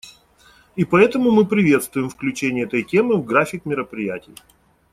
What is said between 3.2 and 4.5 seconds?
график мероприятий.